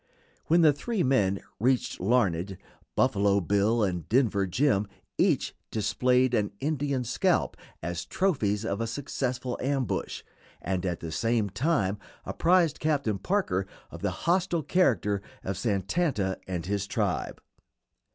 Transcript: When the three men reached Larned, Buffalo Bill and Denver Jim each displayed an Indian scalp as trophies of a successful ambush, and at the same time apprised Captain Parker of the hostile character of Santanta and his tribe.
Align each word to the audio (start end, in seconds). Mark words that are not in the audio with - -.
When 0.47 0.61
the 0.61 0.73
three 0.73 1.03
men 1.03 1.41
reached 1.59 1.99
Larned, 1.99 2.57
Buffalo 2.95 3.39
Bill 3.39 3.83
and 3.83 4.09
Denver 4.09 4.47
Jim 4.47 4.87
each 5.19 5.53
displayed 5.69 6.33
an 6.33 6.51
Indian 6.59 7.03
scalp 7.03 7.55
as 7.83 8.03
trophies 8.05 8.65
of 8.65 8.81
a 8.81 8.87
successful 8.87 9.59
ambush, 9.61 10.23
and 10.59 10.87
at 10.87 11.01
the 11.01 11.11
same 11.11 11.51
time 11.51 11.99
apprised 12.25 12.79
Captain 12.79 13.19
Parker 13.19 13.67
of 13.91 14.01
the 14.01 14.09
hostile 14.25 14.63
character 14.63 15.21
of 15.43 15.55
Santanta 15.55 16.39
and 16.47 16.65
his 16.65 16.87
tribe. 16.87 17.39